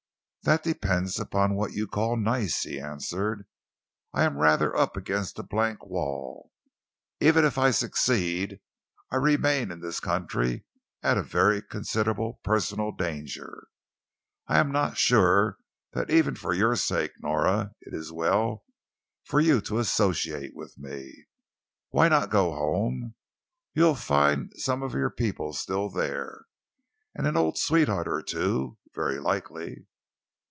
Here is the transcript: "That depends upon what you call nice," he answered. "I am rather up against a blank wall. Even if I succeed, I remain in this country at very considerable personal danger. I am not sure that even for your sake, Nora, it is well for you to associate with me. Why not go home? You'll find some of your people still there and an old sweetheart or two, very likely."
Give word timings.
"That 0.43 0.63
depends 0.63 1.19
upon 1.19 1.53
what 1.53 1.73
you 1.73 1.85
call 1.87 2.17
nice," 2.17 2.63
he 2.63 2.79
answered. 2.79 3.45
"I 4.11 4.23
am 4.23 4.37
rather 4.39 4.75
up 4.75 4.97
against 4.97 5.37
a 5.37 5.43
blank 5.43 5.85
wall. 5.85 6.51
Even 7.19 7.45
if 7.45 7.59
I 7.59 7.69
succeed, 7.69 8.59
I 9.11 9.17
remain 9.17 9.69
in 9.69 9.81
this 9.81 9.99
country 9.99 10.65
at 11.03 11.23
very 11.23 11.61
considerable 11.61 12.39
personal 12.43 12.91
danger. 12.91 13.67
I 14.47 14.57
am 14.57 14.71
not 14.71 14.97
sure 14.97 15.59
that 15.93 16.09
even 16.09 16.33
for 16.33 16.55
your 16.55 16.75
sake, 16.75 17.11
Nora, 17.19 17.75
it 17.81 17.93
is 17.93 18.11
well 18.11 18.63
for 19.23 19.39
you 19.39 19.61
to 19.61 19.77
associate 19.77 20.55
with 20.55 20.75
me. 20.75 21.27
Why 21.91 22.09
not 22.09 22.31
go 22.31 22.51
home? 22.55 23.13
You'll 23.75 23.93
find 23.93 24.51
some 24.55 24.81
of 24.81 24.95
your 24.95 25.11
people 25.11 25.53
still 25.53 25.91
there 25.91 26.45
and 27.13 27.27
an 27.27 27.37
old 27.37 27.59
sweetheart 27.59 28.07
or 28.07 28.23
two, 28.23 28.79
very 28.95 29.19
likely." 29.19 29.85